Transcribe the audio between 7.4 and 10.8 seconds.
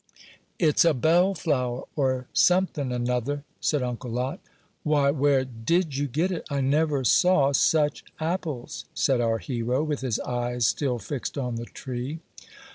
such apples!" said our hero, with his eyes